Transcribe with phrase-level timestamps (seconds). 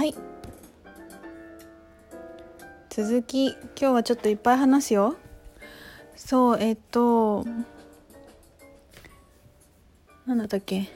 [0.00, 0.14] はい。
[2.88, 5.16] 続き今日はちょっといっぱい話すよ。
[6.16, 7.44] そうえっと
[10.24, 10.88] 何だったっけ？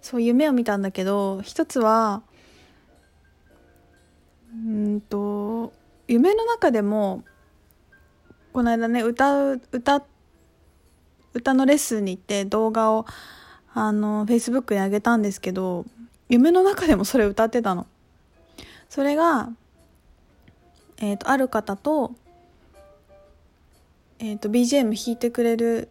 [0.00, 2.22] そう夢を見たんだけど一つは
[4.50, 5.74] うんと
[6.08, 7.22] 夢の中でも
[8.54, 10.02] この間ね歌う歌
[11.34, 13.04] 歌のレッスンに行って動画を
[13.74, 15.84] あのフェイスブックに上げたんですけど
[16.28, 17.86] 夢の中でもそれ歌ってたの。
[18.88, 19.50] それが、
[20.98, 22.12] えーと、ある方と,、
[24.20, 25.88] えー、と BGM 弾いてくれる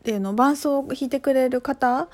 [0.00, 2.08] っていうの伴奏を弾いてくれる方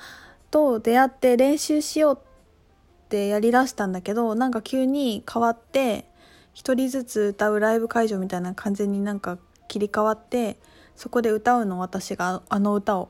[0.51, 6.05] と出会って練習しようってやりだしたんだけどなんか急に変わって
[6.53, 10.57] 一人ずつ歌うライブ会場みたいな完全になんか切り替わって
[10.95, 13.09] そこで歌うの私があの歌を。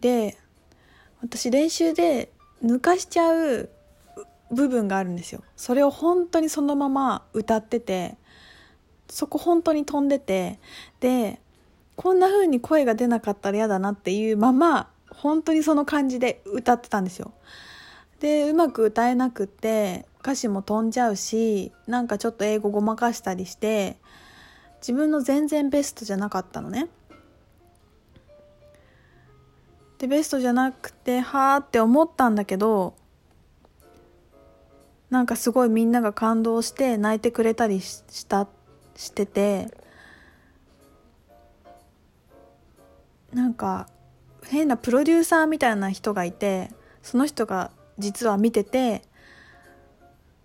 [0.00, 0.36] で
[1.22, 3.70] 私練習で抜かしちゃう
[4.50, 5.42] 部分があるんですよ。
[5.56, 8.16] それを本当にそのまま歌ってて
[9.08, 10.58] そこ本当に飛んでて
[11.00, 11.40] で
[11.96, 17.32] こんな風に声が出なかったら嫌だなっていうまま本当にその感じで歌ってたんですよ。
[18.20, 23.96] でうまく歌えなくって歌詞も飛んじゃうしなんかちょっと英語ごまかしたりして
[24.80, 26.88] 自分の全然ベストじゃなかったのね。
[30.02, 32.94] でベストじゃなくてはあって思ったんだけど
[35.10, 38.48] なんかすごいみんなが感動して泣いてくれたりした
[38.96, 39.68] してて
[43.32, 43.86] なんか
[44.48, 46.72] 変なプロデューサーみたいな人がいて
[47.04, 49.02] その人が実は見てて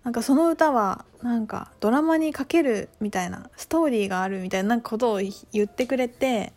[0.04, 5.20] なんかその歌はなんかドラマにかけるみたいなストーリーがあるみたいなことを
[5.52, 6.52] 言ってくれて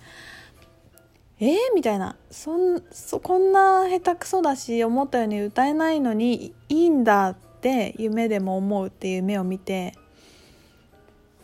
[1.42, 2.16] えー、みたいな。
[2.30, 9.96] そんそこんな下手くそだし思ったように歌えないのにいいんだって夢でも思うっていう夢を見て。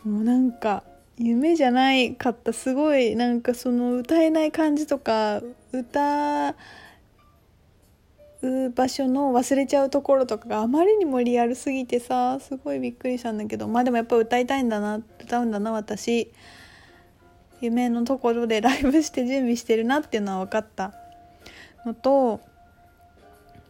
[0.04, 0.84] もうなんか
[1.16, 2.52] 夢じゃないかった。
[2.52, 5.42] すごいなんかその歌えない感じとか
[5.72, 6.54] 歌
[8.42, 13.66] う場所の忘れちゃうところとかがあまりにもリアルすぎてさすごいびっくりしたんだけど。
[13.66, 16.30] まあでもやっぱ歌いたいんだな歌うんだな私。
[17.60, 20.94] 夢のところでライブして準備してるなっていうのは分かった。
[21.84, 22.40] のと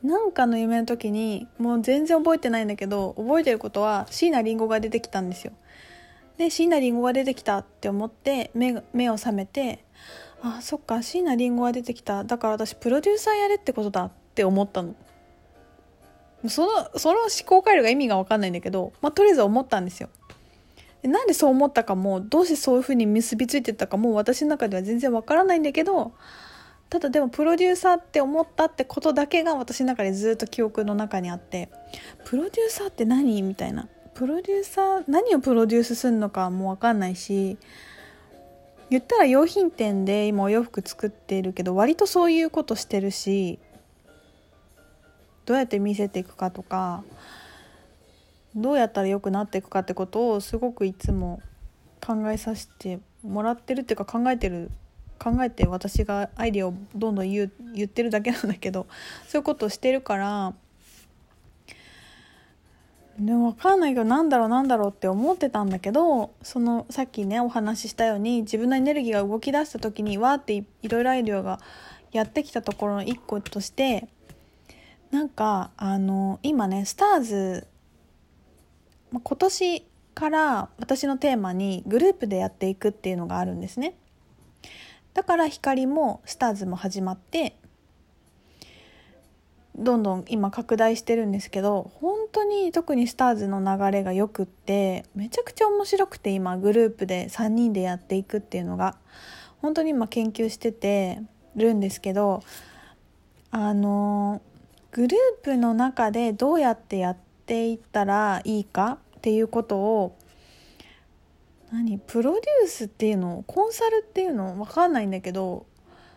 [0.03, 5.53] なんかの夢の時にもう全然覚えてないんだけど覚えてることは椎名林檎が出てきたんですよ。
[6.37, 9.85] で椎名林檎が出てきたって思って目目を覚めて
[10.41, 12.25] あそっか椎名林檎が出てきた。
[12.25, 14.95] だから私プロデューサーやれってことだって思ったの。
[16.47, 20.09] そのその思考回路が意味が分かんないんだけど、まあ、とりあえず思ったんですよ。
[21.03, 26.13] でなんでそう思ったかもどうしてそういうふうに結びついてったかも私の中では全然分からないんだけど
[26.91, 31.69] ただでもプロデューサーって思ったってことだけが私の中でずっと記憶の中にあって
[32.25, 33.89] プロデューサーって何みたいな。
[34.19, 37.57] プロデューサー何をプロデュースするのかも分かんないし
[38.91, 43.61] 言ったら洋品店で今お洋服作ってるけど割とそういうことしてるし
[45.47, 47.05] どうやって見せていくかとか
[48.61, 51.41] どうやったら良くなっていくかってことをすごくいつも
[52.05, 54.71] 考えさせてもらってるっていうか考えてる
[55.19, 58.87] 考えて私がアイディアをどんどん言う言ってるだけなんだけど
[59.27, 60.55] そういうことをしてるから
[63.19, 71.59] でも分かんないけどなんだろうなんだろうって思ってたんだけどそのさっきねお話ししたように自分のエネルギーが動き出した時にわーっていろいろアイディアが
[72.13, 74.09] やってきたところの一個として
[75.11, 77.67] なんかあの今ねスターズ
[79.13, 83.95] 今年から私のテーマにグループでやっていくっていうのがあるんですね。
[85.15, 87.57] だから光もスターズも始まって
[89.77, 98.97] どんどん今拡大してるんですけど本当に特にスターズの流れがよくってめちゃくちゃ面白くて今グループで3人でやっていくっていうのが
[99.63, 101.21] 本当に今研究してて
[101.57, 102.43] るんですけど
[103.51, 104.43] あの
[104.91, 110.17] グループの中でどうやってやってていったらいいかっていうことを
[111.73, 111.99] 何？
[111.99, 115.67] プロデュースっていうのコンサルっていうの分かんないんだけど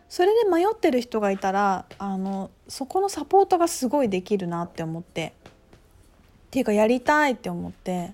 [0.10, 5.34] それで迷ってる人がいたらあのそこのサポートがすごいできるなって思って。
[6.48, 8.14] っていうかやりたいって思って。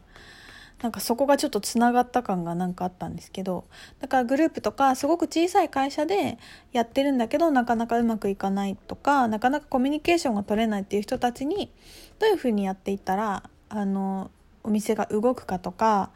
[0.82, 3.66] なんかそこがちょっとつながった感がなんかあったんですけど
[4.00, 6.38] だからグループとかすごく小さい会社で
[6.72, 11.72] やってるんだけどなかなかうまくいかないとかなかなかコミュニケーションが取れないっていう人たちに
[12.20, 14.30] どういうふうにやっていったらあの
[14.64, 16.12] お店が動くかとか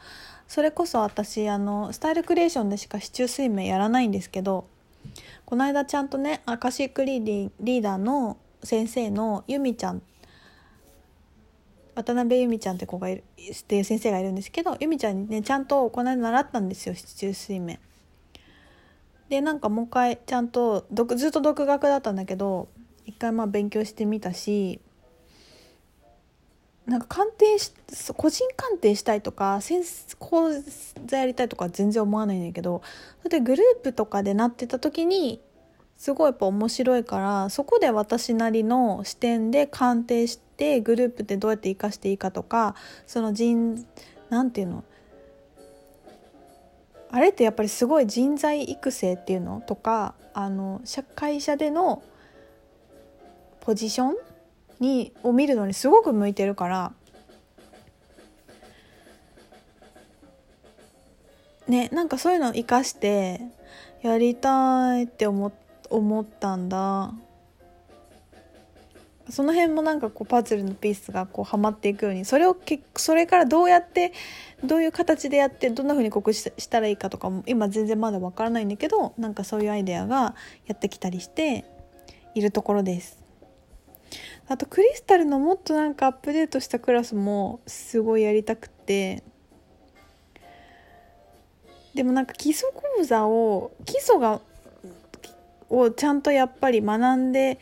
[0.48, 4.68] それこそ私あのスタイルクリエーションでしか市中水面やらないんですけど
[5.46, 10.02] この間ちゃんとねアカシックリーリーダーの先生のゆみちゃん
[11.96, 17.80] 渡辺由美ちゃんって子がいるっていう先生がいるんですけど由美ちゃんにねちゃんとこの間習ったんですよ七中水面。
[19.30, 20.86] でなんかもう一回ちゃんと
[21.16, 22.68] ずっと独学だったんだけど
[23.06, 24.82] 一回まあ勉強してみたし
[26.86, 27.72] なんか鑑定し
[28.18, 29.84] 個人鑑定したいとか先
[30.20, 30.50] 講
[31.06, 32.82] 座やりたいとか全然思わないんだけど
[33.24, 35.40] それでグループとかでなってた時に
[35.96, 40.51] すごいやっぱ面白いからそこで私なりの視点で鑑定して
[40.82, 42.76] グループってどうやって生かしていいかとか
[43.08, 43.86] その人
[44.30, 44.84] なんていうの？
[47.10, 49.62] あれってやっぱりすごい人材育成っていうの？
[49.66, 52.04] とかあの社会社での
[53.60, 54.16] ポジション
[54.80, 56.94] にを見るのにすごく向いてるから
[61.68, 63.42] ねなんかそういうのを生かして
[64.02, 65.52] やりたいって思
[65.90, 67.14] 思ったんだ。
[69.32, 74.14] その辺もなんかこうパズルのピースがこうはまっていくようにそれをけそれからどうやって
[74.64, 80.36] どういう形でやってどんな風に告知したらいいかとかも今全然まだわからないんだけどなんかそういうアイデアが
[80.68, 81.66] やってきたりして
[82.36, 83.22] いるところです。
[84.48, 89.24] あとクリスタルのもっとなんかアップデートしたクラスもすごいやりたくて
[91.94, 94.42] でもなんか基礎講座を基礎が
[95.70, 97.60] をちゃんとやっぱり学んで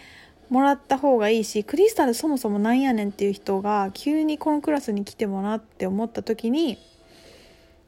[0.50, 6.78] もらった方がいいしクリスタルそもそもなんやねんっていう人が急にこのクラスに来てもらって思った時に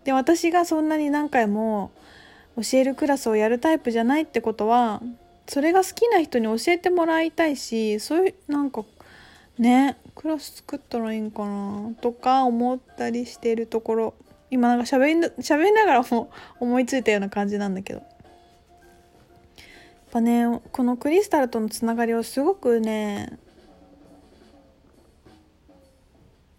[0.04, 1.92] で私がそんなに何回も
[2.58, 5.02] 教えるクラスをやるタイプじゃないってことは
[5.48, 8.86] それが好きな人に教えてもらいたいしそういうなんか
[9.58, 14.14] ねクラス作ったらいいんかなとか思ったりしてるところ
[14.50, 16.30] 今なんか喋り喋りながらも
[16.60, 18.11] 思いついたような感じなんだけど。
[20.12, 23.40] ぱねこのクリスタルとのつながりをすごくね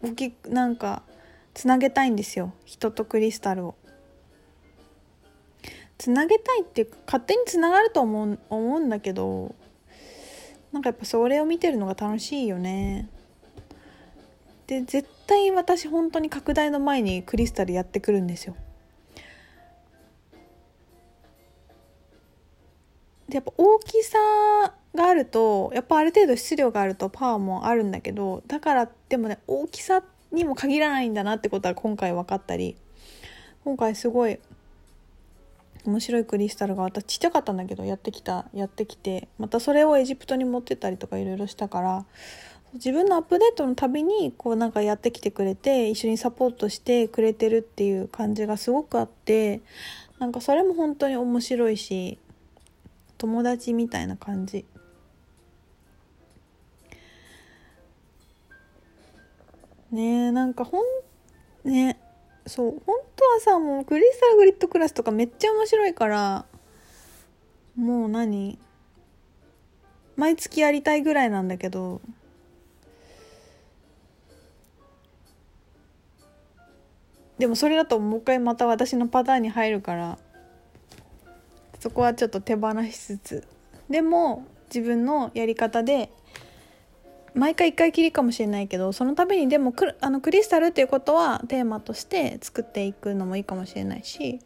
[0.03, 1.03] 大きくなんか
[1.55, 3.75] つなげたいんですよ人とクリスタルを。
[5.99, 9.55] つなげたいっていうか勝手につながると思う思うんだけど
[10.73, 13.09] なんかやっぱそれを見てるのが楽しいよね。
[14.67, 18.57] で絶対私本当に拡大の前にクリスタルやってくるんですよ。
[23.33, 24.19] でやっぱ大きさ
[24.95, 30.03] があるとやっぱある程度質量があるとパワーもあるんだけどだからでもね大きさ
[30.33, 32.77] にも限らないんだなってことは今回分かったり
[33.65, 34.39] 今回すごい
[35.87, 42.05] 面白いクリスタルが私ちっちゃかったんだけどやってきたやってきてまたそれをエジプトに持ってったりとかいろいろしたから
[42.75, 49.63] 自分のアップデートのたびにこうなんかやってきてくれて一緒にサポートしてくれてるっていう感じがすごくあって
[50.19, 52.19] なんかそれも本当に面白いし
[53.23, 54.65] 友達みたいな感じ。
[59.93, 60.85] ねえなんかほん
[61.63, 62.01] ね
[62.49, 66.47] そう本当はさもうクリスタルグリッドクラスとかめっちゃ面白いから
[67.77, 68.59] もう何
[70.17, 72.01] 毎月やりたいぐらいなんだけど
[77.39, 80.19] でもそれだともう一回また私のパターンに入るから
[81.83, 83.45] そこはちょっと手放しつつ
[83.91, 86.11] でも自分のやり方で
[87.35, 94.39] 毎回1回きりかもしれないけどその度にでもクあのクリスタルっていうことはテーマとして作っていくのもいいかもしれないし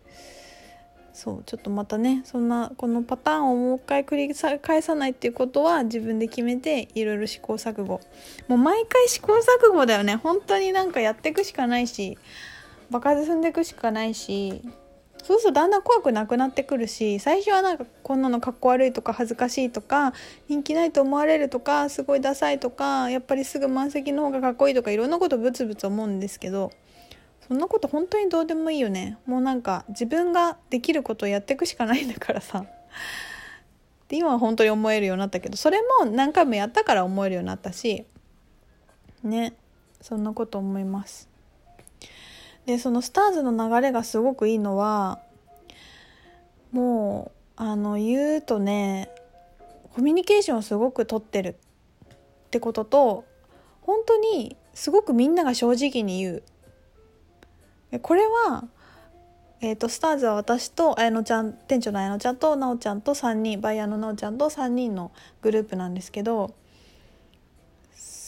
[1.12, 8.00] そうちょっとまたねそんなこのパターンをもう一回繰り返さないっていうことは自分で決めていろいろ試行錯誤。
[8.48, 10.16] もう毎回試行錯誤だよね。
[10.16, 12.16] 本当になんかやっていくしかないし
[12.90, 14.62] 場数踏んでいくしかないし
[15.26, 20.12] そうするとだんだん怖くなくなってくるし最初はなんかこんなのかっこ悪いとか恥ずかしいとか
[20.48, 26.70] 人気ないと思われるとかすごいダサいとかやっぱりすぐ満席の方がかっこいいとかいろんなことブツブツ思うんですけど
[27.48, 29.18] そんなこと本当にどうでもいいよね。
[29.26, 32.64] もうなんか自分ができることをやっていくしかないんだからさ。
[34.08, 38.04] で今は本当に思えるようになったけどそれも何回もやったから思えるようになったし
[39.24, 39.54] ね
[40.00, 41.28] そんなこと思います。
[42.66, 45.20] でそのスターズの流れがすごくいいのは
[46.72, 49.08] もうあの言うとね
[49.94, 51.56] コミュニケーションをすごくとってる
[52.46, 53.24] ってことと
[53.80, 56.42] 本当にすごくみんなが正直に言う。
[58.02, 58.64] これは、
[59.60, 66.54] えーと、スターズは私と綾乃ちゃん店長の綾乃ちゃんと奈緒ちゃんと3人バイヤーの奈緒ちゃんと3人のグループなんですけど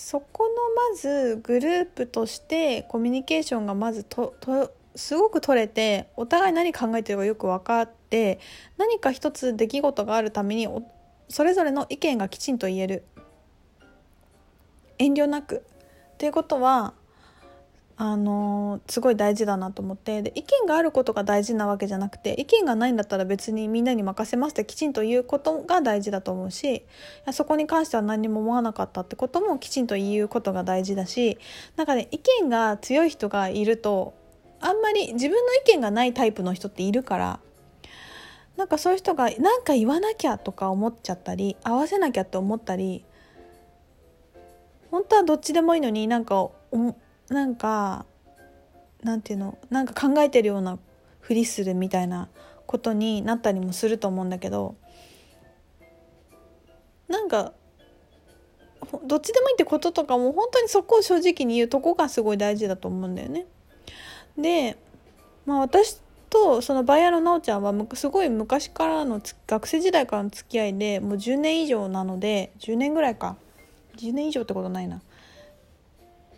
[0.08, 0.48] そこの
[0.90, 8.40] まずグループとしてコミュニケーションがまずととすごく取れてお互い何考えてるかよく分かって
[8.78, 10.66] 何か一つ出来事があるために
[11.28, 13.04] それぞれの意見がきちんと言える。
[14.96, 15.56] 遠慮なく。
[16.14, 16.94] っていうことは
[18.00, 26.84] あのすごい大事だなと思ってで意見があることが大事なわけじゃなくて意見がないんだったら別にみんなに任せますってきちんと言うことが大事だと思うし
[27.32, 31.38] そこに関しては何も思わなかったってこともきちんと言うことが大事だし
[31.74, 34.14] なんかね意見が強い人がいると
[34.60, 37.40] あんまり自分の意見がないタイプの人っているから
[38.56, 43.04] なんかそういう人が何か言わなきゃとか思っちゃったり合わせなきゃって思ったり
[44.92, 46.50] 本当はどっちでもいいのになんか
[47.30, 48.06] なんか
[49.02, 50.78] なんていうのなんか考えてるような
[51.20, 52.28] ふりするみたいな
[52.66, 54.76] ことになったりもすると思うんだけど
[57.08, 57.52] なんか
[59.04, 63.46] どっちでもいいってこととかも本当にそこを正直に言うとこがすごい大事だと思うんだよね。
[64.36, 64.76] で、
[65.46, 73.36] まあ、私とそのバイヤーのなおちゃんはすごい昔からの学生時代からの付き合いでもう10年以上なので10年ぐらいか
[73.96, 75.00] 10年以上ってことないな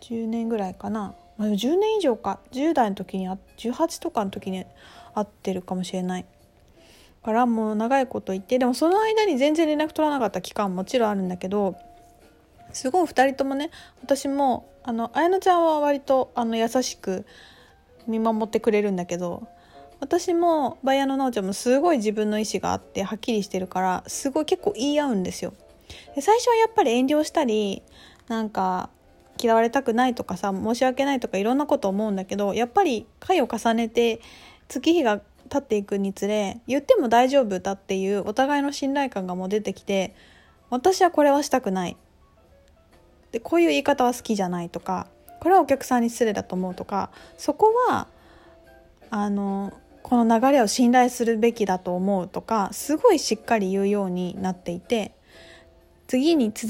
[0.01, 2.39] 10年ぐらいかな、まあ、10年以上か。
[2.51, 4.65] 10代の時に18とかの時に
[5.13, 6.25] 会ってるかもしれない。
[7.23, 11.75] からもう長いこと言ってでもその間に全然連絡取らなかった期間もちろんあるんだけど
[12.73, 13.69] すごい2人ともね
[14.01, 17.25] 私もあの綾乃ちゃんは割とあの優しく
[18.07, 19.47] 見守ってくれるんだけど
[19.99, 25.53] 私もバイヤーのなおちゃんもすごい自分の意思があってはっきりしてるからすごい結構言い合うんですよ。
[26.15, 27.83] で最初はやっぱり遠慮したり
[28.27, 28.89] なんか
[29.39, 34.21] 嫌われたくないとかさ申し訳ないとかいろんなこと思うんだけどやっぱり回を重ねて
[34.67, 40.15] 月日が経っていくにつれ言っても大丈夫だっていうお互いの信頼感がもう出てきて
[40.69, 41.97] 私はこれはしたくない。
[43.33, 45.07] でこういう言い方は好きじゃないとか
[45.39, 48.07] これはお客さんに失礼だと思うとかそこは
[49.09, 49.73] あの
[50.03, 55.13] この流れを信頼するべきだと思うとかすごいしっかり言うようになっていて
[56.07, 56.67] 次に続